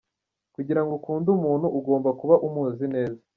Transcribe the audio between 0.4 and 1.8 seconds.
kugirango ukunde umuntu,